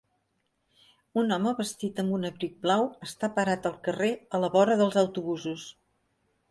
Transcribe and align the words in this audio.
Un 1.23 1.35
home 1.35 1.51
vestit 1.59 2.01
amb 2.05 2.15
un 2.19 2.25
abric 2.31 2.57
blau 2.65 2.89
està 3.09 3.31
parat 3.39 3.69
al 3.71 3.77
carrer 3.89 4.11
a 4.39 4.43
la 4.45 4.53
vora 4.59 4.81
dels 4.83 5.03
autobusos. 5.05 5.73